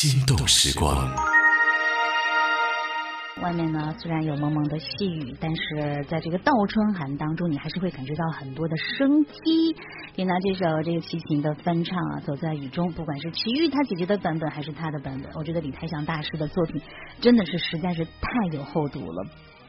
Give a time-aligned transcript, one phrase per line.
[0.00, 1.12] 心动时光。
[3.42, 9.74] 外面呢，虽然有蒙蒙的细雨，但是在这个倒春寒当中，你还是会感觉到很多的生机。
[10.14, 16.80] 听到这首这个齐秦的翻唱啊，《走在雨中》，不管是齐豫他姐姐的版本，还是他的版本，我觉得李泰祥大师的作品
[17.20, 19.26] 真的是实在是太有厚度了。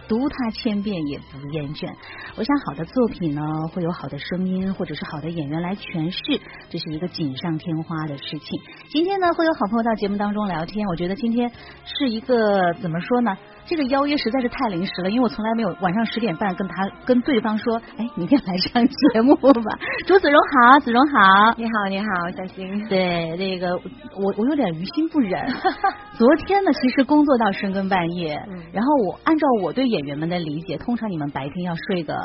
[0.10, 1.88] 读它千遍也不厌倦。
[2.36, 3.42] 我想，好的作品呢，
[3.72, 8.60] 会有好的声音，或者是好的演员来诠释，这是一个锦上添花的事情。
[8.90, 11.52] 今天呢，会有好朋友到节目当中聊天，我觉得今天
[11.86, 13.38] 是一个怎么说呢？
[13.70, 19.52] 这个邀约实在是太临时了，因为我从来没有晚上十点半跟他跟对方说，哎，明天来上节目吧。
[20.08, 22.06] 朱子荣好，子荣好，你好，你好，
[22.36, 22.88] 小新。
[22.88, 23.76] 对，那个
[24.18, 25.46] 我我有点于心不忍。
[26.18, 28.42] 昨天呢，其实工作到深更半夜，
[28.74, 32.16] 然后我按照我对演员们的理解，通常你们白天要睡个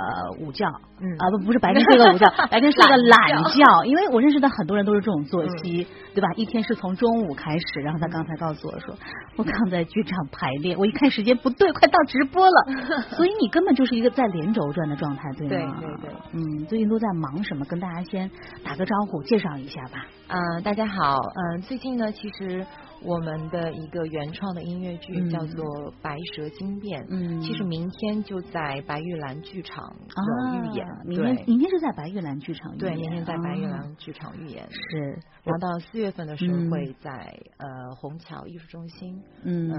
[0.40, 0.66] 午觉，
[0.98, 6.28] 嗯啊不不是白天睡个午觉， 白天睡个懒觉，因为我认识的很多人都是这种作息，对吧？
[6.36, 8.94] 一天是从中午开始，然后他刚才告诉我说，
[9.36, 11.33] 我刚在剧场排练，我一看时间。
[11.36, 15.78] 不对，快到直播了， 所以你根本就是一个在连轴转的状态，对吗？
[15.80, 17.64] 对对对，嗯，最近都在忙什么？
[17.64, 18.30] 跟大家先
[18.64, 20.06] 打个招呼，介绍一下吧。
[20.28, 22.66] 嗯，大家好，嗯，最近呢，其实。
[23.06, 25.62] 我们的一个原创的音乐剧叫做
[26.00, 34.66] 《白蛇精变》，嗯，其实明天就在白玉兰剧场有预演，明天明天是在白玉兰剧场对，明天在白玉兰剧场预演。
[34.70, 34.98] 是，
[35.42, 37.10] 然后到四月份的时候会在
[37.58, 39.70] 呃虹桥艺术中心，嗯，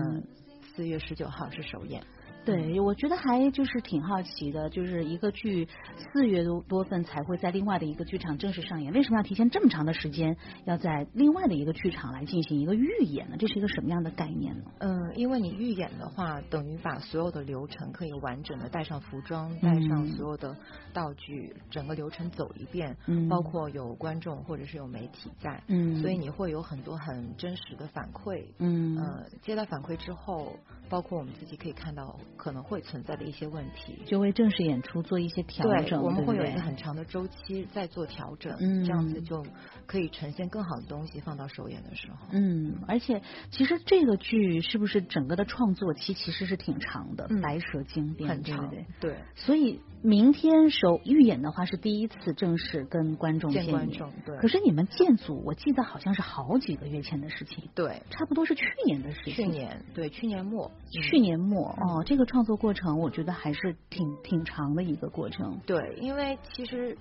[0.76, 2.04] 四月十九号是首演。
[2.46, 5.68] 对，我觉得还就是挺好奇的，就是一个剧
[6.14, 13.36] 四月多多份才会在另外的一个剧场正式上演，为什么要提前这么长的时间要在另外的一个剧场来进行一个预演呢？
[13.40, 14.64] 这是一个什么样的概念呢？
[14.78, 20.56] 嗯，因为你预演的话，等于把所有的流程可以完整的带上服装，带上所有的
[20.94, 30.56] 道具，整个流程走一遍，嗯，包括有观众或者是有媒体在，嗯，所以你会有很多很真实的反馈，嗯，呃，接到反馈之后，
[30.90, 32.18] 包括我们自己可以看到。
[32.38, 36.00] 可能会存在的一些问题，就为正式演出做一些调整。
[36.00, 39.44] 我们会有一个很长的周期在做调整，这样子就
[39.88, 42.28] 可以呈现更好的东西放到首演的时候。
[42.34, 43.20] 嗯，而且
[43.50, 49.16] 其实这个剧是不是整个的创作期其实是挺长的，《白蛇精变》很长，对。
[49.34, 54.38] 所以明天首预演的话是第一次正式跟观众见观众，对。
[54.38, 59.34] 可是你们建组，我记得好像是好几个月前的事情，对，差不多是去年的事情。
[59.34, 62.26] 去年，对，去年末，去年末哦，这个。
[62.26, 65.62] 创作过程，我觉得还是挺挺长的一个过程。
[65.66, 66.98] 对，因为其实。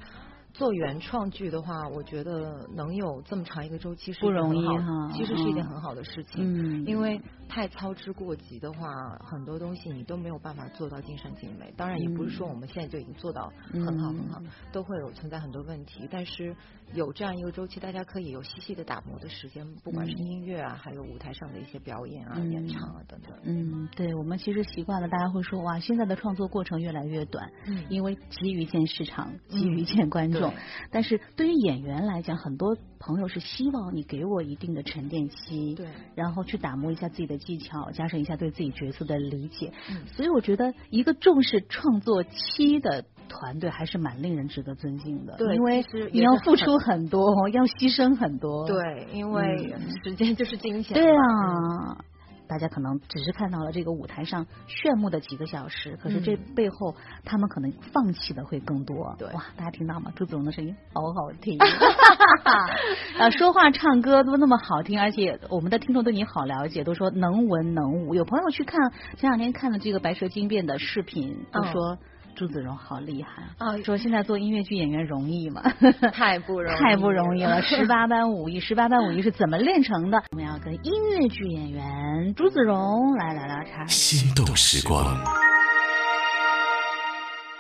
[0.54, 6.36] 做原创剧的话，我觉得能有这么长一个周期是不容易哈，其实是一件很好的事情。
[6.36, 11.74] 嗯，因为太操之过急的话，很多东西你都没有办法做到尽善尽美。
[11.76, 16.08] 当然，也不是说我们现在就已经做到很好很好，都会有存在很多问题。
[16.08, 16.54] 但是
[16.92, 23.36] 有这样一个周期，大家可以有细细的打磨的时间，不管是音乐啊，还有舞台上的一些表演啊、演唱啊等等。
[23.42, 27.50] 嗯，对，我们其实习惯了，大家会说哇，现在的创作过程越来越短，
[27.88, 30.43] 因为急于见市场，急于见观众。
[30.90, 39.72] 但是对于演员来讲，很多朋友是希望你给我一定的沉淀期，对，然后去打磨一下自己的技巧，加深一下对自己角色的理解。
[40.06, 49.74] 所以我觉得一个重视创作期的团队还是蛮令人值得尊敬的，对，因为你要付出很多， 要牺牲很多，对，因为
[50.04, 52.04] 时间就是金钱，对啊。
[52.54, 56.94] 大家可能只是看到了这个舞台上炫目的几个小时，可是这背后
[57.24, 59.16] 他们可能放弃的会更多。
[59.18, 60.12] 对，哇，大家听到吗？
[60.14, 61.58] 朱子龙的声音好好听，
[63.18, 68.14] 啊，说话唱歌都那么好听，而且我们的听众对你好了解，都说能文能武。
[68.14, 71.98] 有朋友去看前两天看了这个《白蛇精变》的视频，都说。
[72.34, 73.76] 朱子荣好厉害啊！
[73.84, 75.62] 说现在做音乐剧演员容易吗？
[76.12, 77.62] 太不容易，太不容易了。
[77.62, 80.22] 十八般武艺，十八般武艺是怎么练成的？
[80.32, 83.88] 我们要跟音乐剧演员朱子荣来聊聊天。
[83.88, 85.04] 心动时光。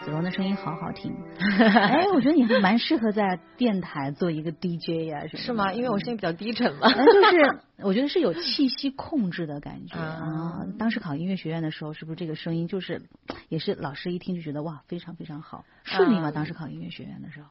[0.04, 5.72] 子荣的声音好好听， 哎，我觉得你还蛮适合在电台做一个 DJ 呀，是吗？
[5.72, 6.86] 因为我声音比较低沉嘛。
[6.92, 6.94] 就
[7.30, 10.66] 是我觉得是有气息控制的感觉啊。
[10.78, 13.02] 当时考音乐学院的时候，是不是这个声音就是
[13.48, 16.30] 也是老师一听就觉得哇，非常非常好，顺利吗？
[16.30, 17.48] 当时考音乐学院的时候。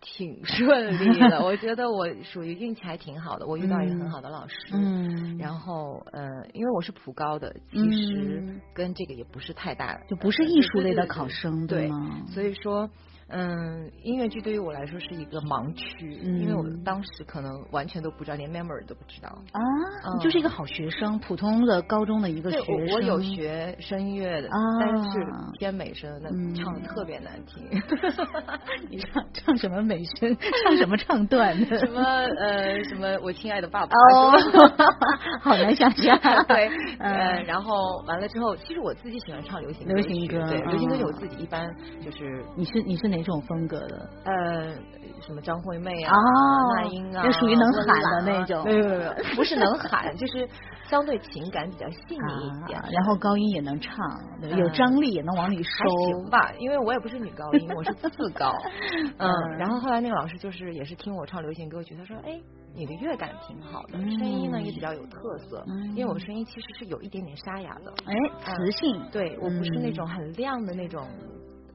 [0.00, 6.22] 挺顺利的， 我觉得我属于运气还挺好的，我遇到一个很好的老师，嗯，然后呃，
[6.52, 12.22] 因为我是普高的，其实跟这个也不是太大，就不是艺术类的考生，对吗？
[12.28, 12.88] 所以说
[13.30, 19.60] 嗯，音乐剧对于我来说是一个盲区，因为我当时可能完全都不知道，连 memory 都不知道啊。
[20.16, 22.94] 你就是一个好学生，普通的高中的一个学生。
[22.94, 24.48] 我有学声乐的，
[24.80, 25.18] 但是
[25.58, 27.62] 偏美声，那唱的特别难听。
[28.88, 30.36] 你唱唱什么美声？
[30.64, 31.54] 唱什么唱段？
[31.66, 33.92] 什么呃什么我亲爱的爸爸？
[34.14, 34.32] 哦，
[35.42, 36.18] 好难想象。
[36.48, 41.68] 对，呃，然后完了之后，其实我自己喜欢唱流行流行歌，对，流行歌曲我自己一般
[42.02, 44.10] 就是你是你是哪种风格的？
[44.24, 44.74] 呃，
[45.20, 46.12] 什么张惠妹啊，
[46.76, 48.64] 那英啊，就属于能喊的那种。
[48.64, 50.48] 没有没有不是能喊， 就是
[50.84, 53.96] 相对情感比较细腻一点，然后高音也能唱，
[54.42, 55.70] 有张力也能往里收。
[55.78, 58.52] 还行吧，因为我也不是女高音，我是次高。
[59.18, 62.40] 嗯，然后后来那个老师就是也是听我唱流行歌曲，他说：“哎，
[62.74, 69.02] 你的乐感挺好的，声音呢也比较有特色，因为我声音其实是有一点点沙哑的，哎，磁性。
[69.10, 71.06] 对我不是那种很亮的那种。”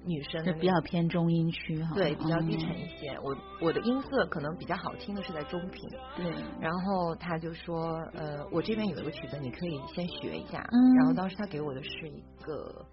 [0.06, 3.18] 女生就比较偏中音区哈，对，比较低沉一些。
[3.24, 6.26] 我我的音色可能比较好听的是在中频，对。
[6.60, 10.60] 然后他就说，呃，我这边有一个曲子，你可以先学一下。
[10.72, 10.96] 嗯。
[10.96, 12.86] 然后当时他给我的是一个，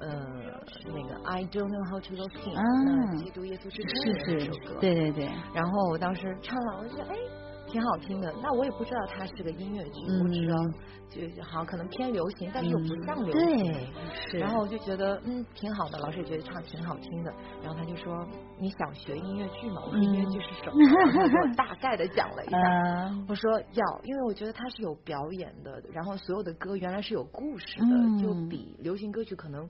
[0.00, 5.24] 呃，那个 I don't know how to love him，嗯，基督耶稣之歌这首歌，对对对。
[5.54, 7.16] 然后我当时唱了，我就哎。
[7.72, 10.56] 挺好听的，那我也不知道它是个音乐剧，我知道
[11.08, 13.72] 就好像可能偏流行，但是又不像流行。
[14.30, 17.32] 对，然后我就觉得嗯挺好的，老师也觉得唱挺好听的。
[17.62, 18.26] 然后他就说
[18.58, 19.82] 你想学音乐剧吗？
[19.86, 20.74] 我说音乐剧是什么？
[20.76, 23.24] 我大概的讲了一下。
[23.28, 29.66] 我说要，因为我觉得它是有表演的，然后所有的歌原来是有故事的，就比流行歌曲可能。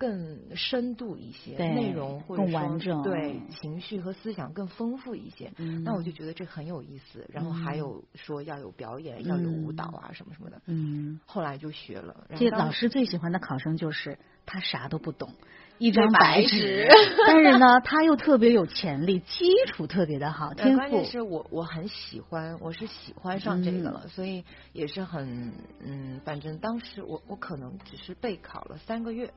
[0.00, 5.52] 更深度一些，内容或者说对情绪和思想更丰富一些，
[5.84, 7.26] 那我就觉得这很有意思。
[7.28, 10.62] 然后还有说要有表演，要有舞蹈啊什么什么的。
[10.64, 12.26] 嗯，后来就学了。
[12.34, 15.34] 这老师最喜欢的考生就是他啥都不懂，
[15.76, 16.88] 一张白纸，
[17.28, 20.78] 但是呢他又特别有潜力，基础特别的好，天赋。
[20.78, 25.52] 关键是我我很喜欢，我是喜欢上这个了，所以也是很
[25.84, 29.30] 嗯，反正当时我我可能只是备考了三个月。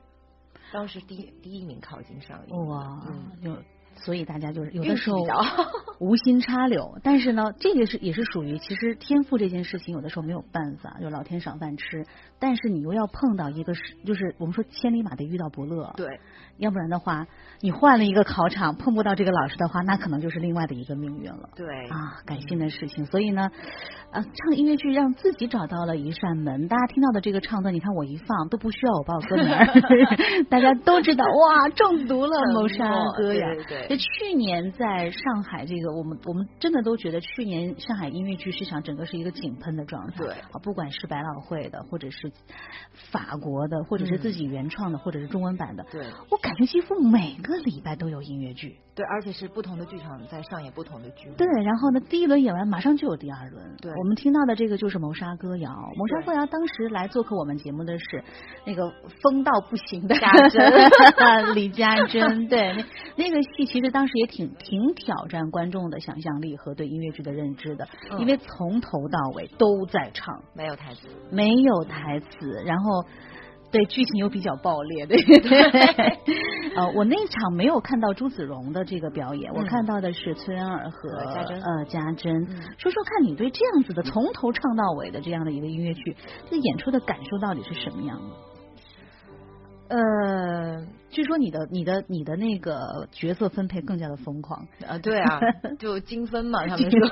[0.74, 3.00] 当时第一第一名考进上影，哇，
[3.40, 3.56] 就，
[3.94, 5.24] 所以大家就是有的时候
[5.98, 12.04] 无心插柳，但是呢，这个是也是属于其实天赋这件事情，有的时候没有办法，就老天赏饭吃，
[12.38, 16.20] 但是你又要碰到一个是，就是我们说千里马得遇到伯乐，对，
[16.58, 17.26] 要不然的话，
[17.60, 23.50] 你换了一个考场碰不到这个老师的话，那可能就是另外的一个命运了，对，啊，感性的事情，所以呢。
[24.10, 26.68] 啊，唱音乐剧让自己找到了一扇门。
[26.68, 29.48] 大家听到的这个唱段，你看我一放都不需要我报歌名，
[30.48, 33.48] 大家都知道哇，中毒了《谋杀歌呀》。
[33.88, 40.16] 对，去年在上海，这个我们我们真的都觉得去年上海音乐剧市场整个是一个井喷的状态。
[40.16, 42.32] 对，啊，不管是百老汇的，或者是
[43.10, 45.84] 法国的，或者是自己原创的，或者是中文版的。
[45.90, 48.78] 对，我感觉几乎每个礼拜都有音乐剧。
[48.94, 51.28] 对，而且是不同的剧场在上演不同的剧。
[51.36, 53.76] 对，然后呢，第一轮演完，马上就有第二轮。
[53.80, 53.92] 对。
[53.92, 58.22] 我们听到的这个就是《谋杀歌谣》，《谋杀歌谣》当时来做客我们节目的是
[58.64, 58.88] 那个
[59.20, 62.46] 疯到不行的嘉珍，李嘉珍。
[62.46, 62.72] 对，
[63.16, 67.88] 那那个戏其实当时也挺挺挑战观众的想象力和对音乐剧的认知的，
[68.20, 73.04] 因为从头到尾都在唱，没有台词，没有台词，然后。
[73.74, 75.50] 对剧情又比较爆裂，对对。
[76.78, 81.60] 呃，我那场没有看到朱子荣的这个表演，我看到的是崔恩尔和家珍。
[81.60, 82.46] 呃，家珍，
[82.78, 86.16] 说说看你对这样子的从头唱到尾的这样的一个音乐剧，
[86.48, 88.53] 这演出的感受到底是什么样的？
[89.88, 94.98] 呃，据说你的、你的、你的那个角色分配更加的疯狂啊！
[94.98, 95.38] 对啊，
[95.78, 97.08] 就精分嘛， 他们说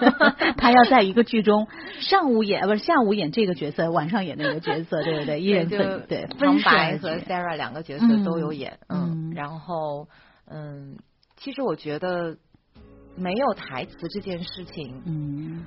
[0.56, 1.68] 他要在一个剧中
[2.00, 5.40] 上午演不是下午演这个角色，晚上演那个角色，对不对？
[5.40, 6.26] 一人分对。
[6.38, 10.08] 分白和 Sarah 两个角色都有演，嗯，然后
[10.48, 10.96] 嗯，
[11.36, 12.36] 其实我觉得
[13.16, 15.64] 没有台词这件事情，嗯。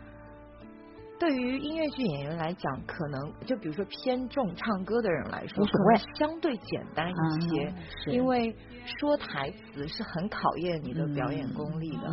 [1.20, 7.74] 对于音乐剧演员来讲，可能就比如说偏重唱歌的人来说，无所谓，相对简单一些，
[8.12, 8.54] 因为
[9.00, 12.08] 说台词是很考验你的表演功力的，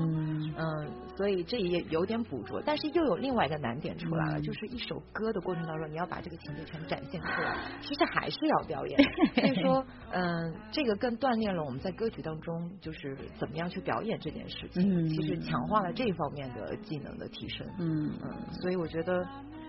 [0.56, 8.99] 嗯，所以这也有点捕捉，但是又有另外一个难点出来了，就是一首歌的过程当中，你要把这个情节全展现出来，其实还是要表演，
[9.35, 18.12] 所以说，嗯，这个更锻炼了我们在歌曲当中就是怎么样去表演这件事情，其实强化了这方面的技能的提升，嗯。
[18.23, 18.30] 嗯，
[18.61, 18.87] 所以我。
[18.92, 19.26] 觉得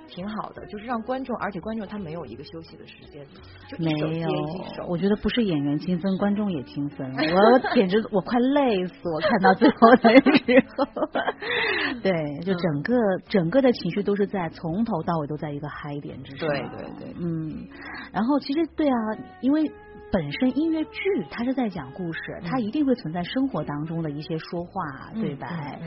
[0.07, 3.25] 挺好的，就是让观众，而且观众他没有一个休息的时间，
[3.79, 3.89] 没
[4.19, 4.29] 有。
[4.87, 7.09] 我觉得不是演员精分，观众也精分。
[7.15, 10.85] 我简直我快累死，我看到最后的时候。
[12.01, 12.11] 对，
[12.43, 12.93] 就整个
[13.29, 16.49] 整个的情绪都是在从头到尾都在一个嗨点之上。
[16.49, 17.67] 对对对，嗯。
[18.11, 18.95] 然后其实对啊，
[19.39, 19.71] 因为。
[20.11, 21.01] 本身音乐剧
[21.31, 25.79] 它是在讲故事，它一定会存在生活当中的一些说话对白。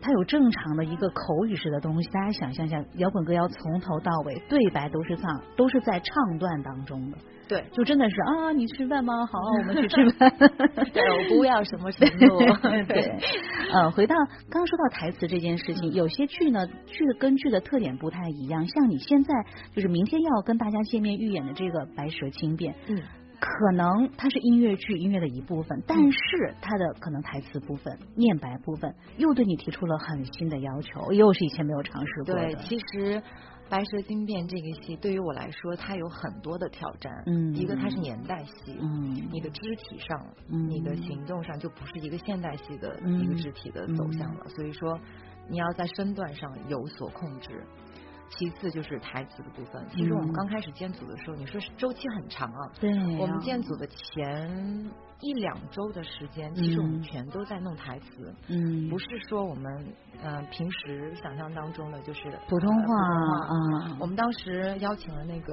[0.00, 7.18] 它有正常的一个口语式的东西，大家想象一下，摇滚歌谣从头到尾对白都是唱，都是在唱段当中的。
[7.48, 9.26] 对，就真的是啊，你吃饭吗？
[9.26, 10.30] 好，我们去吃饭。
[10.92, 12.38] 对，我不要什么承诺。
[12.86, 13.18] 对，
[13.72, 14.14] 呃，回到
[14.50, 18.66] 刚刚说到台词这件事情，有些剧呢，剧的跟剧的特点不太一样。
[18.66, 19.34] 像你现在
[19.74, 23.02] 就是明天要跟大家见面预演的这个《白蛇轻便》，嗯。
[23.40, 32.40] 可能它是音乐剧音乐的一部分，但是它的可能台词部分、念白部分又对你提出了很新的要求，又是以前没有尝试过的。
[32.40, 33.20] 对，其实
[33.68, 37.12] 《白蛇精变》这个戏对于我来说，它有很多的挑战。
[37.26, 44.98] 嗯，一个它是年代戏，嗯，你的肢体上、你的行动上就不是一个现代戏的一个肢体的走向了，所以说
[45.48, 47.62] 你要在身段上有所控制。
[48.30, 49.84] 其次就是台词的部分。
[49.94, 52.70] 其实我们刚开始建组的时候，你说是周期很长啊。
[52.80, 52.90] 对。
[53.18, 54.90] 我们建组的前。
[55.20, 59.92] 一两周的时间，其实我们全都在弄台词，嗯，不是说我们
[60.24, 63.96] 嗯平时想象当中的就是普通话啊。
[64.00, 65.52] 我们当时邀请了那个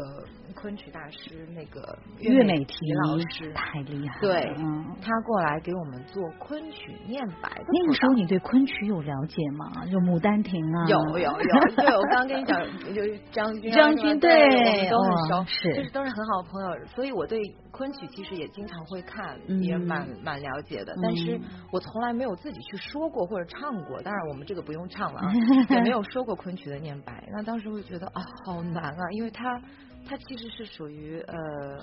[0.55, 4.55] 昆曲大师那个岳美提老师，太厉害，对，
[5.01, 7.49] 他过来给我们做昆曲念白。
[7.67, 9.85] 那个时候你对昆曲有了解吗？
[9.87, 10.87] 有《牡丹亭》啊？
[10.87, 12.59] 有有有， 对我刚刚跟你讲，
[12.93, 17.39] 就是张军张军对都很熟，是就是都是很好的朋友，所以我对
[17.71, 19.37] 昆曲其实也经常会看。
[19.65, 21.39] 也蛮蛮了解的，但是
[21.71, 24.01] 我从来没有自己去说过或者唱过。
[24.01, 25.31] 当然，我们这个不用唱了啊，
[25.69, 27.27] 也没有说过昆曲的念白。
[27.31, 29.61] 那当时会觉得啊，好难啊，因为它
[30.07, 31.35] 它其实是属于呃，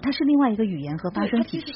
[0.03, 1.73] 它是另外一个语言和发声体系。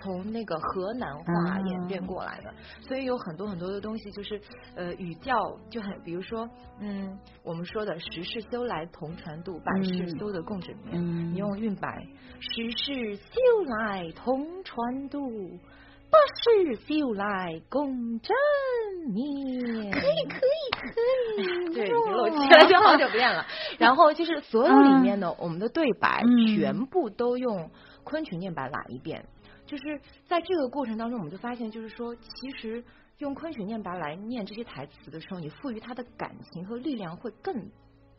[0.00, 4.40] 从那个河南话演变过来的，所以有很多很多的东西，就是
[4.76, 5.36] 呃语调
[5.70, 12.06] 就很，比如说嗯，我们说的十世修来同船渡，百世修得共枕眠，你用韵白，
[12.38, 13.32] 十世修
[13.80, 15.58] 来同船渡，
[16.10, 18.34] 百世修来共枕
[19.12, 21.00] 眠，可以可以可
[21.40, 23.44] 以，对，我记了就好久不练了。
[23.78, 26.22] 然后就是所有里面的我们的对白
[26.54, 27.70] 全部都用
[28.04, 29.24] 昆曲念白来一遍。
[29.66, 32.82] 就是在这个过程当中，我们就发现，就是说，其实
[33.18, 37.54] 用昆曲念白来念这些台词的时候，你赋予它的感情和力量会更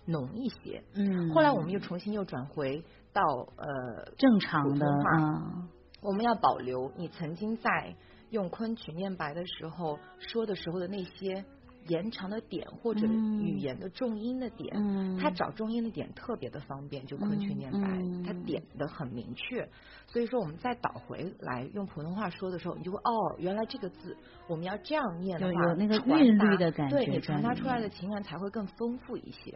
[0.05, 0.83] 浓一些。
[0.93, 1.33] 嗯。
[1.33, 3.23] 后来我们又重新又转回到
[3.57, 5.69] 呃正常的话，
[6.01, 7.95] 我们要保留你曾经在
[8.29, 11.45] 用昆曲念白的时候说的时候的那些。
[11.87, 17.79] 延长的点或者语言的重音的点，他找重音的点特别的方便，就昆曲念白，
[18.27, 19.67] 他点的很明确。
[20.05, 24.15] 所以说，我们再倒回来用普通话说的时候，你就会哦，原来这个字
[24.47, 29.55] 我们要这样念的话，有那个韵律的感觉，对你传达出来的情感才会更丰富一些。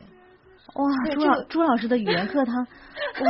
[0.73, 3.25] 哇，朱老朱老师的语言课，堂我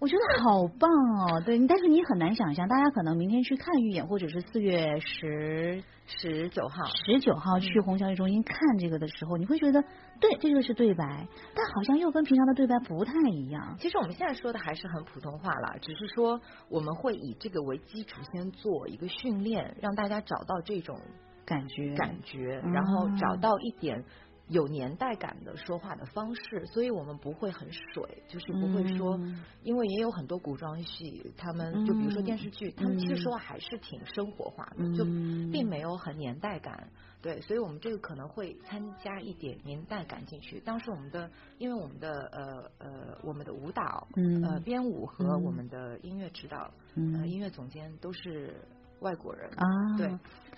[0.00, 1.42] 我觉得好棒哦。
[1.44, 9.84] 对，但是你很难想象，大家可能明天去看预演，或者是四月十十九号十九号去红教育中心看这个的时候，你会觉得
[10.18, 13.76] 对这个是对白，但好像又跟平常的对白不太一样。
[13.78, 16.40] 其实我们现在说的还是很普通话了，只是说
[16.70, 20.98] 我们会以这个为基础，先做一个训练，让大家找到这种
[21.44, 24.02] 感觉感觉，然后找到一点。
[24.50, 29.16] 有年代感的说话的方式，所以我们不会很水，就是不会说，
[29.62, 35.04] 因为也有很多古装戏，他们就比如说电视剧，他们其实说话还是挺生活化的，就
[35.52, 36.90] 并没有很年代感。
[37.22, 40.58] 对，所以我们这个可能会参加一点年代感进去。
[40.60, 44.08] 当时我们的，因为我们的呃呃，我们的舞蹈、
[44.42, 48.54] 呃编舞和我们的音乐指导、呃音乐总监都是。
[49.00, 49.50] 外国人。
[49.50, 49.64] 啊，
[49.98, 50.06] 对，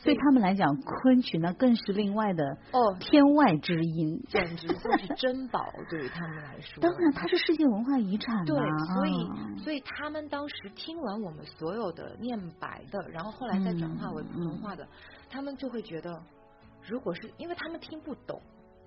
[0.05, 6.83] 对他们来讲，昆曲呢更是另外的哦，天外之音，简直就是珍宝，对于他们来说。
[6.83, 14.87] 当然，它是世界文化遗产对，所以，所以他们当时听完我们所有的念白的，然后后来再转化为普通话的，
[15.31, 16.23] 他们就会觉得，
[16.89, 18.41] 如果是因为他们听不懂，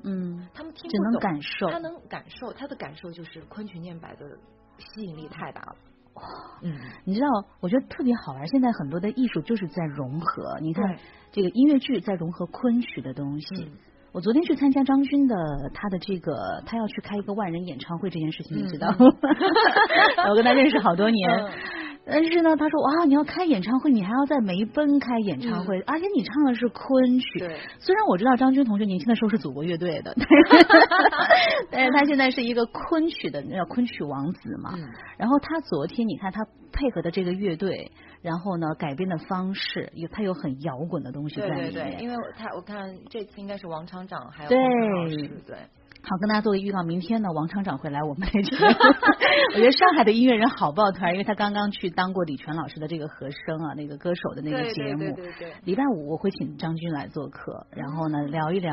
[0.03, 4.37] 嗯，他们听不懂，感受，他能感受，他的感受就是昆曲念白的
[4.77, 5.75] 吸引力太大了。
[6.15, 6.23] 哇，
[6.63, 6.73] 嗯，
[7.05, 7.27] 你知道，
[7.59, 8.47] 我觉得特别好玩。
[8.47, 10.57] 现在很多的艺术就是在融合。
[10.61, 10.97] 你看，
[11.31, 13.71] 这个音乐剧在融合昆曲的东西。
[14.13, 15.35] 我昨天去参加张军的
[15.73, 18.97] 他的这个，他要去开一个万人演唱会这件事情，你知道吗？
[20.29, 21.29] 我跟他认识好多年。
[22.07, 27.39] 但是呢，他说哇，你要开演唱会，你还要在梅奔开演唱会，而且你唱的是昆曲。
[27.39, 27.59] 对。
[27.79, 30.15] 虽然我知道张军同学年轻的时候是祖国乐队的，
[31.71, 34.73] 但是他现在是一个昆曲的叫昆曲王子嘛。
[34.77, 34.87] 嗯。
[35.17, 41.73] 然后他昨天你看他配合的这个乐队，然后呢改编的方式有他有很摇滚的东西在里面。
[41.73, 45.57] 对对对，因为他我看这次应该是王厂长还有王老师对。
[46.07, 48.63] 好，跟大家做个预告，明天呢，王厂长会来我们这节目。
[49.55, 54.99] 我觉得上海的音乐人好抱团，因为他刚刚去当过李泉老师的这个和声啊，那个歌手的那个节目。
[54.99, 55.53] 对对对对。
[55.63, 58.71] 礼拜五我会请张军来做客，然后呢聊一聊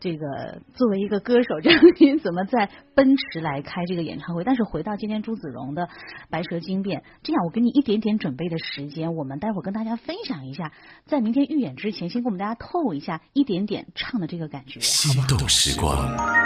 [0.00, 4.44] 这个作为一个歌手，张军怎么在奔驰来开这个演唱会。
[4.44, 5.82] 但是回到今天朱子荣的
[6.30, 10.72] 《白蛇精变》，这样我给你一点点准备的时间，我们待会儿跟大家分享一下，
[11.04, 16.45] 在明天预演之前，先给我们大家透一下一点点唱的这个感觉，心动时光。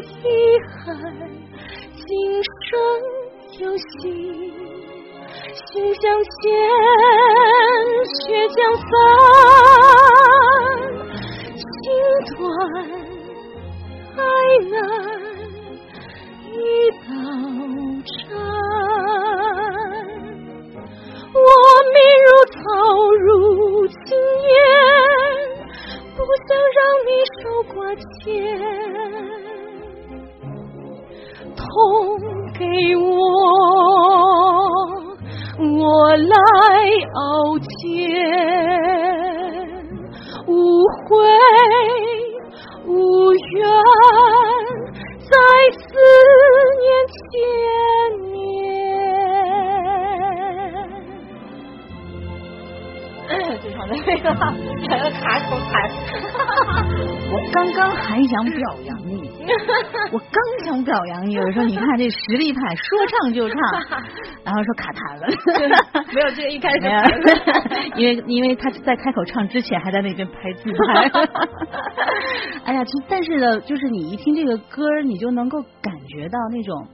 [0.00, 0.04] 遗
[0.66, 0.80] 憾
[2.06, 2.08] 今
[2.42, 2.70] 生
[3.58, 3.88] 有幸
[5.54, 6.40] 心向前
[8.14, 8.88] 血将散
[11.56, 11.70] 情
[12.36, 12.38] 断
[14.16, 14.20] 爱
[14.70, 14.74] 难
[16.46, 16.56] 已
[16.96, 17.08] 到
[18.06, 18.18] 真
[21.34, 21.38] 我
[21.92, 22.58] 命如草
[23.20, 23.24] 如
[23.86, 23.98] 青
[24.48, 24.50] 烟
[26.16, 27.08] 不想让你
[27.42, 27.42] 受
[27.74, 29.09] 挂牵
[31.70, 31.76] 痛
[32.58, 33.06] 给我
[35.78, 36.34] 我来
[37.14, 37.80] 熬煎。
[40.46, 41.06] 无悔
[42.86, 43.38] 无怨
[45.20, 45.36] 在
[45.78, 45.86] 思
[46.80, 47.89] 念前。
[61.96, 63.56] 这实力派说唱就唱，
[64.44, 65.26] 然后说卡痰了，
[66.14, 66.80] 没有这个一开始
[68.00, 71.10] 因为因为他在开口唱之前还在那边拍自拍。
[72.64, 76.86] 哎呀，但是呢，就是你一听这个歌，你就能够感觉到那种。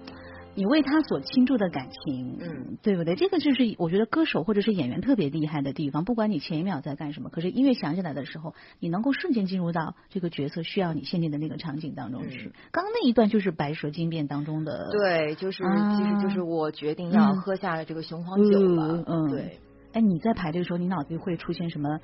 [0.57, 3.15] 你为他所倾注的感情，嗯，对不对？
[3.15, 6.05] 这个就是我觉得歌手或者是演员特别厉害的地方。
[6.05, 12.53] 不管你前一秒在干什么，可是音乐响起来的时候，你能够瞬间进入到这个角色需要你限定的那个场景当中去。
[12.73, 19.05] 刚刚那一段就是《白蛇精变》当中的，对，就是其实就是我决定要喝下了这个雄黄酒了。
[19.07, 19.59] 嗯，对。
[19.93, 22.01] 哎，你在排队的时候，你脑子里会出现什么？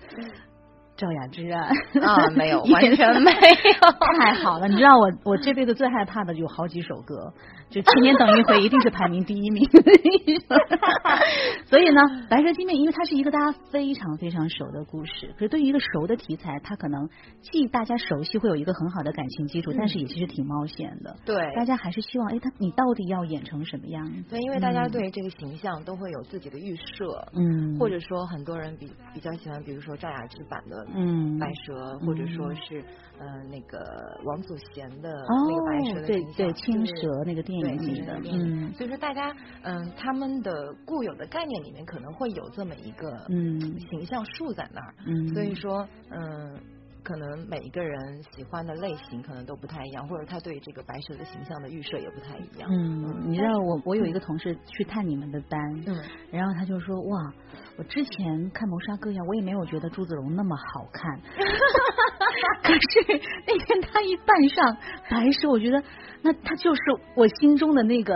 [0.95, 1.61] 赵雅芝啊？
[2.03, 4.21] 啊，没有， 完全没有。
[4.21, 7.33] 太好了，你知道我我这辈子最害怕的有好几首歌。
[7.73, 9.67] 就千年等一回，一定是排名第一名。
[11.65, 17.09] 所以呢，《白蛇精面》因为它是一个大家非常非常熟的故事，可是对于一个熟的题材，它可能
[17.41, 21.17] 既大家熟悉，会有一个很好的感情基础，但是也其实挺冒险的。
[21.25, 24.23] 对，大家还是希望，哎，他你到底要演成什么样子？
[24.29, 32.85] 对，因为大家对这个形象都会有自己的预设，嗯，或者说很多人比比较喜欢，比如说赵雅芝版的嗯白蛇，或者说是
[33.19, 33.79] 呃那个
[34.27, 35.11] 王祖贤的
[35.49, 36.93] 那个白蛇对对青蛇
[37.25, 37.62] 那个电影。
[37.63, 40.53] 对的，嗯，所以说大家，嗯，他们的
[40.85, 43.61] 固有的概念里面可能会有这么一个嗯。
[43.91, 46.59] 形象树在那儿，嗯，所以说，嗯，
[47.03, 52.69] 可能每一个人喜欢的类型可能都不太一样，或者他对这个白蛇的形象的预设也不太一样。
[52.71, 55.97] 嗯，你知道我我有一个同事去探你们的单，嗯，
[56.31, 57.33] 然后他就说哇，
[57.77, 61.21] 我之前看谋杀歌谣，我也没有觉得朱子荣那么好看，
[62.63, 64.77] 可是那天他一扮上
[65.11, 65.83] 白蛇，我觉得。
[66.25, 66.81] 那他就是
[67.17, 68.15] 我心中的那个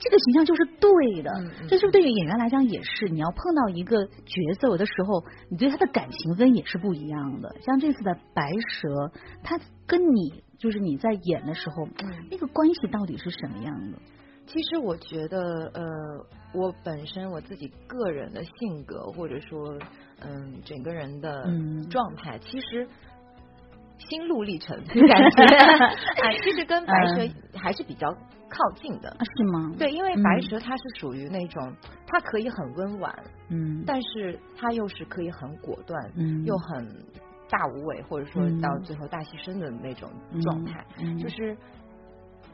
[0.00, 1.30] 这个形象就是对的，
[1.68, 3.08] 这是不是对于演员来讲也是。
[3.10, 7.54] 你要碰到一个角色，有的时候你对他的感情分也是不一样的。
[7.60, 11.86] 像这次的白蛇，他跟你就是你在演的时候，
[12.30, 13.98] 那个关系到底是什么样的？
[14.46, 15.38] 其实我觉得，
[15.74, 15.82] 呃，
[16.54, 19.78] 我本身我自己个人的性格，或者说，
[20.20, 21.44] 嗯，整个人的
[21.90, 22.88] 状态，其实。
[24.08, 28.08] 心路历程 感觉啊， 其实跟白蛇还是比较
[28.50, 29.72] 靠近的，是吗？
[29.78, 31.72] 对，因为白蛇它是属于那种，
[32.06, 33.14] 它可以很温婉，
[33.48, 36.86] 嗯，但是它又是可以很果断，嗯，又很
[37.48, 40.10] 大无畏，或者说到最后大牺牲的那种
[40.42, 40.84] 状态，
[41.22, 41.56] 就是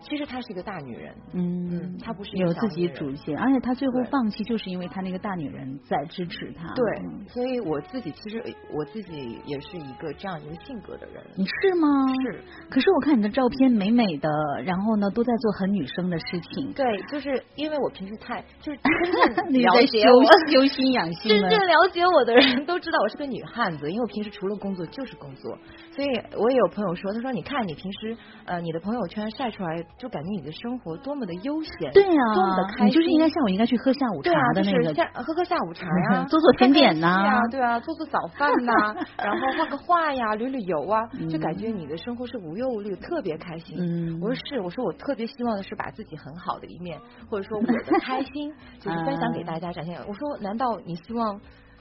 [0.00, 6.72] 其实她是一个大女人，嗯，她不是有自己主见，而且她最后放弃，就是因为她那个大女人在支持她。
[6.74, 6.85] 对，
[7.28, 11.24] 所以我自己其实我自己也是一个这样一个性格的人。
[11.37, 11.88] 你是吗？
[12.22, 12.40] 是。
[12.70, 14.28] 可是我看你的照片美美的，
[14.64, 16.72] 然后呢都在做很女生的事情。
[16.72, 25.59] 对，就是因为我平时太就是真正 了解我 修心养性，真正了解我的人都知道我是个女汉子，因为我平时除了工作就是工作。
[25.92, 32.87] 所以我也有朋友说，他说你看你平时呃你的朋友圈晒出来，就感觉你的生活多么的悠闲，对呀，多么的开心。
[32.87, 38.72] 你就是应该像我应该去喝下午茶的那个，下喝喝下午茶呀， 做做甜点呐，对啊，做做早饭呐，
[39.18, 43.77] 然后画个画呀，旅旅游啊，就感觉你的生活是无忧无虑，特别开心。
[43.79, 46.99] 嗯，我说是，我说我特别希望的是把自己很好的一面，
[47.31, 49.99] 或者说我的开心， 就是分享给大家展现。
[50.07, 51.40] 我说难道你希望？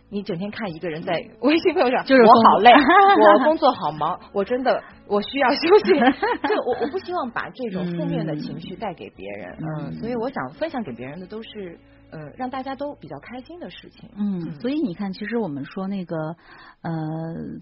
[0.10, 5.94] 你整天看一个人在微信朋友上，就是我好累，我工作好忙， 我真的我需要休息。
[6.48, 11.78] 就我我不希望把这种负面的情绪带给别人，嗯，所以我想分享给别人的都是。
[12.12, 14.10] 呃，让大家都比较开心的事情。
[14.16, 16.36] 嗯，所以你看，其实我们说那个
[16.82, 16.92] 呃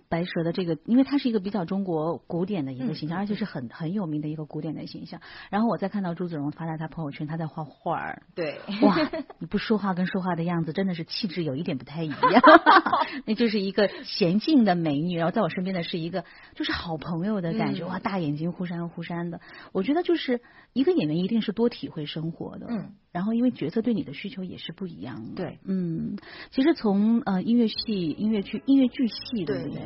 [0.09, 5.21] 白蛇的这个，因为它是一个比较中国古典的一个形象，而且是很很有名的一个古典的形象。
[5.49, 8.23] 然后我再看到朱子荣发在他朋友圈，他在画画儿。
[8.35, 8.97] 对，哇，
[9.39, 12.41] 你不说话跟说话的样子，真的是气质有一点不太一样。
[13.25, 16.25] 那就是一个娴静的美女，然后在我身边的是一个
[16.55, 17.85] 就是好朋友的感觉。
[17.85, 19.39] 哇，大眼睛忽闪忽闪的。
[19.71, 20.41] 我觉得就是
[20.73, 22.67] 一个演员一定是多体会生活的。
[22.69, 22.91] 嗯。
[23.13, 26.17] 然后因为角色对你的需求也是不一样的，对，嗯，
[26.49, 29.79] 其实从呃音乐系、音乐剧、音乐剧系，对不对？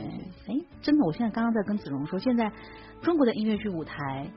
[0.48, 2.52] 哎，真的，我现在刚刚在跟子荣说，现在
[3.02, 4.32] 中国的音乐剧舞台，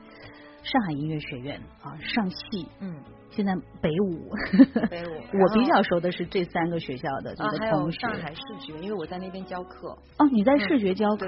[0.64, 2.96] 上海音乐学院啊，上戏，嗯。
[3.30, 4.28] 现在北舞，
[4.90, 7.66] 北舞， 我比较熟的是这三个学校的这个同学。
[7.66, 9.88] 还有上海视觉，因为我在那边教课。
[10.18, 11.26] 哦，你在视觉教课，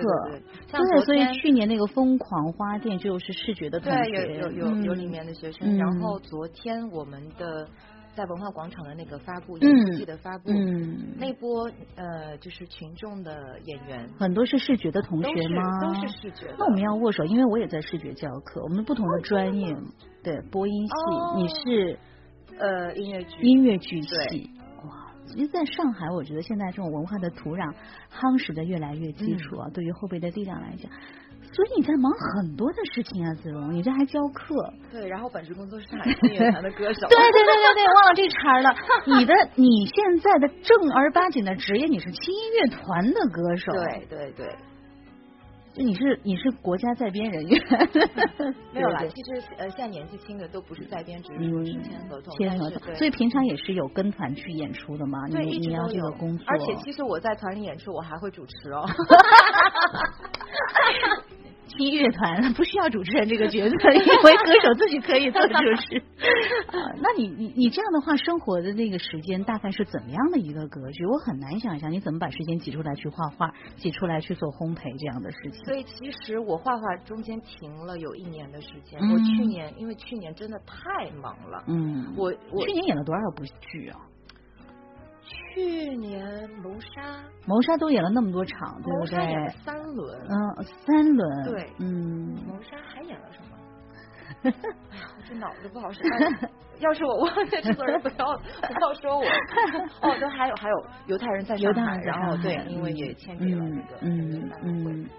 [0.71, 5.77] 对，所以去年那个疯狂花店就是视觉的同学，对，有有有有里面的学生。
[5.79, 7.69] 然后昨天我们的
[8.15, 10.51] 在文化广场的那个发布，演戏的发布，
[11.19, 15.81] 那波呃就是群众的演员，很多是视觉的同学吗？
[15.81, 16.55] 都是视觉。
[16.59, 19.77] 那我们要握手，因为我也在视觉教课，我们不同的专业。
[20.23, 20.93] 对播音系，
[21.37, 21.99] 你是
[22.57, 24.51] 呃音乐剧音乐剧系
[24.85, 25.13] 哇！
[25.27, 27.75] 其实在上海，我觉得现在这种文化的土壤
[28.09, 29.69] 夯实的越来越基础啊。
[29.75, 30.93] 对于后辈的力量来讲，
[31.53, 34.55] 所以你在忙很多的事情啊，子荣，你这还教课。
[34.91, 37.07] 对，然后本职工作是上海音乐团的歌手。
[37.09, 38.75] 对对对对对，忘了这茬了。
[39.19, 43.71] 你的你现在的正儿八经的职业，你是轻音乐团的歌手。
[43.73, 44.57] 对对对。
[45.75, 47.59] 就你是你是国家在编人员，
[48.75, 49.03] 没有啦。
[49.07, 52.37] 其实呃，现在年纪轻的都不是在编，只是说是签合同。
[52.37, 55.19] 签合同，所以平常也是有跟团去演出的嘛。
[55.31, 56.45] 对，一直都有工作。
[56.47, 58.85] 而且其实我在团里演出，我还会主持哦。
[61.77, 65.99] 听乐团不需要主持人这个角色，因为歌手自己可以做主持。
[66.77, 71.05] 啊，那你你你这样的话，生活的那个时间大概是怎么样的一个格局？
[71.07, 75.65] 我很难想象你怎么把时间挤出来去画画，挤出来去做烘焙这样的事情。
[75.65, 79.01] 所以其实我画画中间停了有一年的时间。
[79.01, 81.65] 我去年因为去年真的太忙了。
[81.67, 82.15] 嗯。
[82.17, 83.99] 我我去年演了多少部剧啊？
[85.55, 89.49] 去年谋杀，谋杀都演了那么多场，对不对？
[89.65, 92.35] 三轮，嗯，三轮，对，嗯。
[92.47, 93.59] 谋杀还演了什么？
[94.45, 94.57] 哎呀，
[95.17, 96.03] 我这脑子不好使。
[96.81, 99.23] 要是我忘了制作人，不要不要说我。
[100.03, 105.11] 哦，对，还有还有犹太人在上海，然后对，因为也签给了那个嗯嗯，对。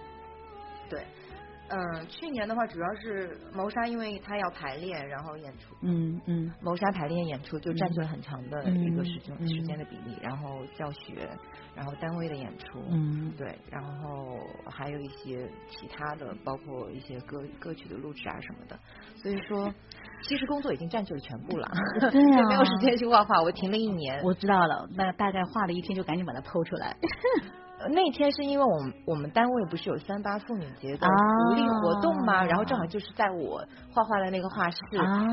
[1.73, 5.75] 嗯，去年的话主要是谋杀，因为他要排练，然后演出。
[5.81, 11.27] 嗯嗯，谋杀排练演出就占据了很长的一个时间时间的比例，然后教学，
[11.75, 14.37] 然后单位的演出，嗯，对，然后
[14.69, 18.77] 还有一些其他的，包括一些歌歌曲的录制啊什么的。
[19.15, 19.73] 所以说，
[20.21, 21.67] 其实工作已经占据了全部了，
[22.11, 23.41] 对啊， 没有时间去画画。
[23.41, 26.95] 我停了一年，我知道了，那大概画了一天，就赶紧把它剖出来。
[27.89, 32.43] 那天是因为我们我们单位不是有三八妇女节的福利活动吗？
[32.45, 34.77] 然后正好就是在我画画的那个画室，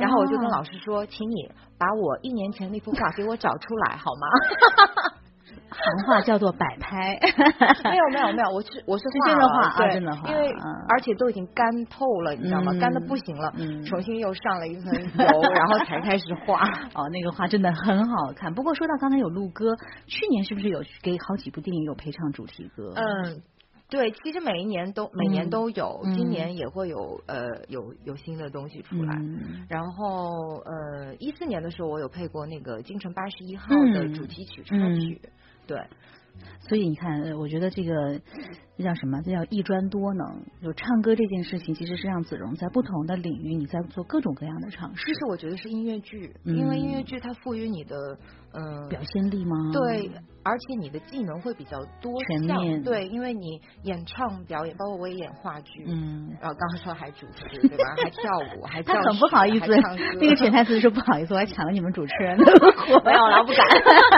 [0.00, 4.26] 然后我就跟老师说，请你把我一年前那幅画给我找出来好吗？
[5.70, 7.18] 行话叫做摆 拍，
[7.84, 10.52] 没有没有没有，我是我是真的画啊，真的画，因为
[10.88, 12.72] 而且都已经干透了，你知道吗？
[12.80, 13.52] 干的不行了，
[13.86, 16.62] 重新又上了一层油， 然后才开始画。
[16.94, 18.52] 哦，那个画真的很好看。
[18.52, 22.92] 不过说到刚才有录歌，去年是不是有给好几部电影有配唱主题歌？
[22.96, 23.42] 嗯，
[23.88, 29.16] 对，其实每一年都每年都有，今年也会有呃有有新的东西出来。
[29.68, 35.20] 然后呃一四年的时候，我有配过那个《京城八十一号》的主题曲插曲。
[35.70, 35.78] 对，
[36.68, 38.20] 所以你看，我觉得这个
[38.76, 39.22] 这叫什么？
[39.22, 40.42] 这叫一专多能。
[40.60, 45.06] 就唱歌这件事情，其实是让子荣在不同的领域，你在做各种各样的尝试。
[45.06, 48.18] 其实我觉得是音乐剧，因为音乐剧它赋予你的
[48.52, 49.56] 嗯表现力吗？
[49.72, 50.10] 对。
[50.42, 57.84] 而且你的技能会比较多全面，对，因为你演唱表演，包括我也演话剧，嗯，然后刚刚说还主持，对吧？
[58.02, 58.22] 还跳
[58.56, 59.66] 舞，还他很不好意思，
[60.18, 63.66] 那个潜台词是不好意思，我还抢了你们主持人的活， 没有了，不敢。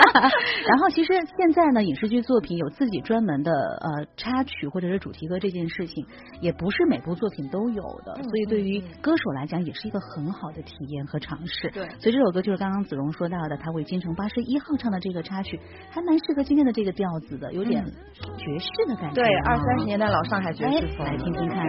[0.64, 6.06] 然后其实现在呢，影视剧作品有自己专门的呃插曲或者是主题歌这件事情，
[6.40, 11.68] 也不是每部作品都有的，所以对于歌手来讲，也是一个很好的体验和尝试。
[11.72, 15.58] 对，所以这首歌就是刚刚子荣说到的，他为京城八十一号唱的这个插曲，
[15.90, 16.12] 还蛮。
[16.12, 19.14] 蛮适合今天的这个调子的，有点爵士的感觉。
[19.14, 21.66] 对，二三十年代老上海爵士风，来听听看。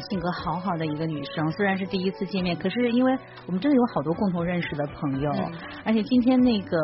[0.00, 5.30] 性格好好的一个女生，虽然是第一次见面，可是因为我们真的有好多共同认识的朋友，
[5.84, 6.78] 而且今天那个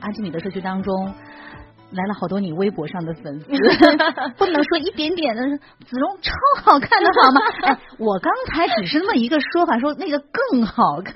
[0.00, 1.14] 阿基米德社区当中
[1.92, 3.46] 来了好多你微博上的粉丝，
[4.38, 7.40] 不能说一点点的子荣超好看的好吗？
[7.62, 11.14] 哎，我刚才只是那么一个说法，说那个更好看，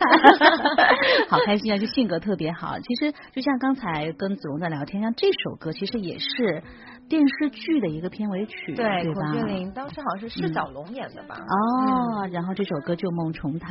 [1.30, 1.78] 好开心啊！
[1.78, 2.76] 就性格特别好。
[2.80, 6.62] 其实就像刚才跟子荣在聊天，像这首歌其实也是。
[7.08, 11.36] 电视剧的一个片尾曲，对，孔雀翎当时好像是释小龙演的吧？
[11.36, 13.70] 哦，然后这首歌《旧梦重弹》，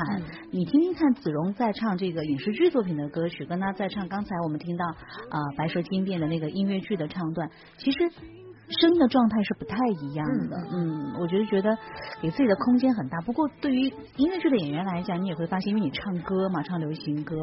[0.52, 7.98] 你听听看，子荣在唱这个影视剧作品的歌曲，跟他在唱刚才我们听到啊《白蛇精变》的那个音乐剧的唱段，其实
[8.80, 10.58] 声音的状态是不太一样的。
[10.72, 11.76] 嗯，我觉得觉得
[12.22, 13.20] 给自己的空间很大。
[13.22, 13.82] 不过对于
[14.18, 17.36] 音乐剧的演员来讲，你也会发现，因为你唱歌嘛，唱流行歌，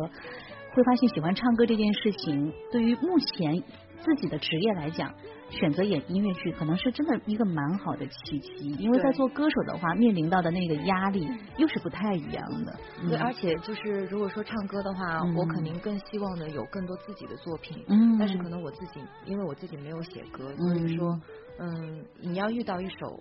[0.72, 3.60] 会发现喜欢唱歌这件事情，对于目前
[3.98, 5.12] 自己的职业来讲。
[5.50, 12.78] 选择演音乐剧可能是真的一个蛮好的契机，因为在做歌手的话，面临到的那个压力又是不太一样的。
[13.08, 17.84] 对，而且就是如果说唱歌的话，我肯定更希望呢有更多自己的作品。
[17.88, 18.16] 嗯。
[18.18, 21.20] 但是可能我自己，因为我自己没有写歌，所以说，
[21.58, 23.20] 嗯，你要遇到一首。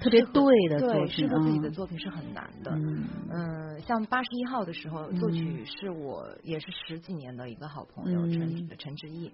[0.00, 2.72] 特别对的作品，适合自己的作品是很难的。
[3.30, 9.30] 嗯，像八十一号的时候，作曲是我也是十几年的一个好朋友陈陈志毅，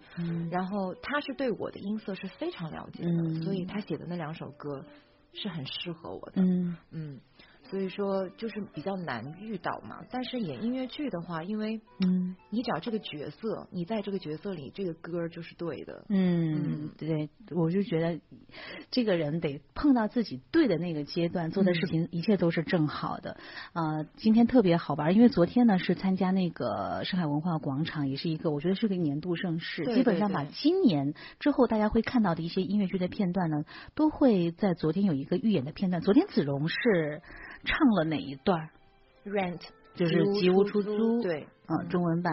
[0.50, 4.84] 然后他是对我的音色是非常了解的，所以他写的那两首歌
[5.32, 6.42] 是很适合我的。
[6.42, 6.76] 嗯。
[6.90, 7.20] 嗯。
[7.70, 16.04] 所以说就是比较难遇到嘛，但是演音乐剧的话，因为嗯，你找这个角色，你在这个角色里，这个歌就是对的。
[16.08, 18.20] 嗯，对，我就觉得
[18.90, 23.36] 这个人得碰到自己对的那个阶段，做的事情一切都是正好的。
[23.72, 36.00] 啊，今天特别好玩，因为昨天呢是参加那个上海文化广场，也是一个我觉得是个年度盛事，基本上把今年之后大家会看到的一些音乐剧的片段呢，都会在昨天有一个预演的片段。
[36.00, 37.22] 昨天子荣是。
[37.66, 38.70] 唱了哪一段
[39.26, 39.60] ？Rent
[39.94, 42.32] 就是吉屋出租，对，嗯，中文版。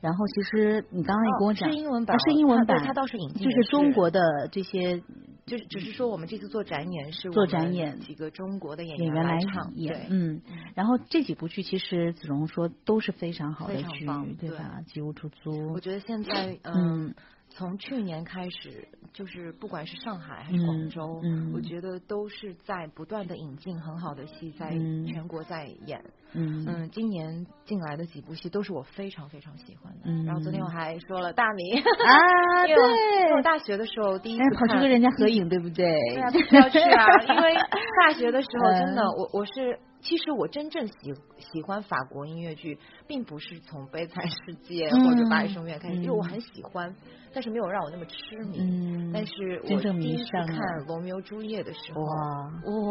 [0.00, 5.00] 然后其实你刚刚也跟我讲，是英文版，是英文版，它倒是引进，就是中国的这些，
[5.46, 10.42] 就是只是说我们这次做展演是做展演，几个中国的演员来唱，演，嗯。
[10.74, 14.06] 然后这几部剧其实子荣说都是非常好的剧，
[14.40, 14.80] 对吧？
[14.86, 17.14] 吉屋出租，我觉得现在嗯。
[17.54, 21.20] 从去年开始，就是不管是上海还是广州，
[21.54, 24.70] 我觉得都是在不断的引进很好的戏，在
[25.06, 26.02] 全国在演。
[26.34, 30.00] 嗯嗯，今年进来的几部戏都是我非常非常喜欢的。
[30.04, 35.94] 嗯，然后昨天我还说了大米啊，对，因为我大学的时候第一次跑去跟人家合影，对不对？
[36.14, 36.30] 对啊，
[36.62, 37.54] 要去啊，因为
[38.00, 39.78] 大学的时候真的， 我我是。
[40.02, 40.94] 其实我真正喜
[41.38, 46.94] 喜欢法国音乐剧，并不是从《悲惨世界》或者《巴黎圣母院》开始，因为我很喜欢，
[47.32, 48.16] 但是没有让我那么痴
[48.50, 48.58] 迷。
[48.58, 50.46] 嗯，但是我第一次看
[50.86, 52.08] 《罗密欧朱丽叶》的时候，哇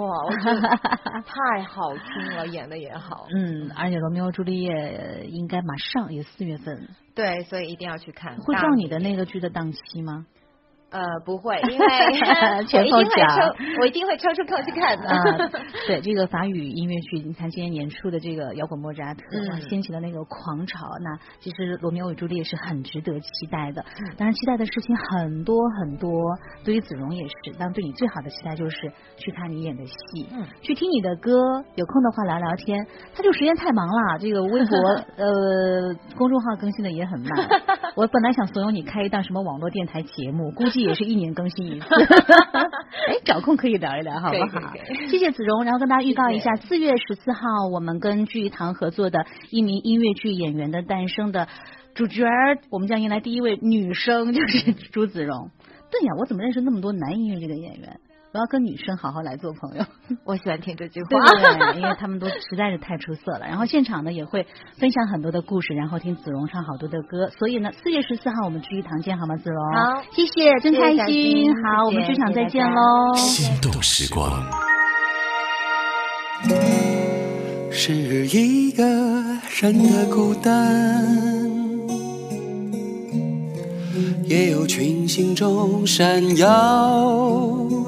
[0.08, 3.28] 哇，我觉得太好听了，演的也好。
[3.36, 4.72] 嗯，而且《罗密欧朱丽叶》
[5.26, 6.88] 应该马上也四月份。
[7.14, 8.38] 对，所以一定要去看。
[8.38, 10.26] 会撞你的那个剧的档期吗？
[10.92, 11.88] 呃，不会，因为
[12.68, 15.50] 前后脚，我一定会抽出空去看的。
[15.88, 19.22] 对，这个法语音乐剧，你看今年年初的这个摇滚莫扎特，
[19.70, 20.86] 掀起了那个狂潮。
[21.02, 23.86] 那其实罗密欧与朱丽叶是很值得期待的。
[24.18, 26.12] 当然，期待的事情很多很多。
[26.66, 31.32] 对于子荣也是，但对你最好的期待就是去看你演的戏，嗯去听你的歌，
[31.76, 32.86] 有空的话聊聊天。
[33.16, 34.78] 他就时间太忙了，这个微博
[35.16, 37.30] 呃公众号更新的也很慢。
[37.96, 40.81] 我本来想怂恿你开一档什么网络电台节目，估计。
[40.82, 41.86] 也是一年更新一次，
[43.08, 44.74] 哎，找空可以聊一聊，好不好？
[45.10, 51.48] 谢谢子荣，然后跟大家预告一下，四月十四号我们跟聚一堂合作的一名音乐剧演员的诞生的
[51.94, 52.26] 主角，
[52.70, 55.50] 我们将迎来第一位女生，就是朱子荣。
[55.92, 58.00] 对呀，我怎么认识那么多男音乐剧的演员？
[58.34, 59.84] 我要跟女生好好来做朋友，
[60.24, 61.10] 我喜欢听这句话，
[61.76, 63.40] 因为他们都 实在是太出色了。
[63.42, 67.30] 然后现场呢也会分享很多的故事，然后听子荣唱好多的歌。
[67.38, 69.36] 所以呢，四月十四号我们聚一堂见，好吗？
[69.36, 71.54] 子荣，好，谢谢，真开心。
[71.62, 73.14] 好，我们剧场再见喽。
[73.16, 74.32] 心动时光，
[77.70, 78.84] 是一个
[79.62, 81.06] 人的孤单，
[84.26, 87.81] 也有群星中闪耀。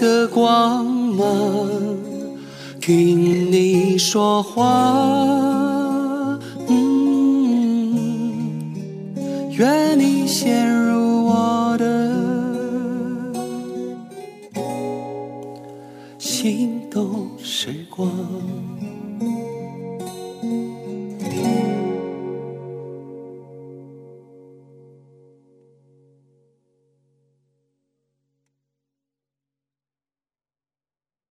[0.00, 1.68] 的光芒，
[2.80, 4.64] 听你说话，
[6.68, 7.92] 嗯，
[9.50, 12.16] 愿你陷入我的
[16.18, 18.08] 心动时光。